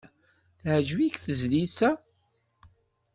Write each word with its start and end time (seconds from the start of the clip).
Teɛjeb-ik 0.59 1.15
tezlit-a? 1.23 1.91